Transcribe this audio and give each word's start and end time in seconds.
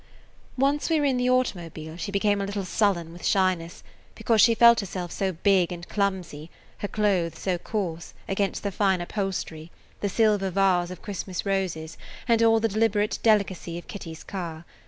Once 0.57 0.89
we 0.89 0.97
were 0.99 1.05
in 1.05 1.17
the 1.17 1.29
automobile, 1.29 1.95
she 1.95 2.11
became 2.11 2.41
a 2.41 2.45
little 2.47 2.65
sullen 2.65 3.13
with 3.13 3.23
shyness, 3.23 3.83
because 4.15 4.41
she 4.41 4.55
felt 4.55 4.79
herself 4.79 5.11
so 5.11 5.31
big 5.31 5.71
and 5.71 5.87
clumsy, 5.89 6.49
her 6.79 6.87
clothes 6.87 7.37
so 7.37 7.59
coarse, 7.59 8.15
against 8.27 8.63
the 8.63 8.71
fine 8.71 8.99
upholstery, 8.99 9.69
the 9.99 10.09
silver 10.09 10.49
vase 10.49 10.89
of 10.89 11.03
Christmas 11.03 11.45
roses, 11.45 11.99
and 12.27 12.41
all 12.41 12.59
the 12.59 12.67
deliberate 12.67 13.19
delicacy 13.21 13.77
of 13.77 13.85
Kitty's 13.87 14.23
car. 14.23 14.65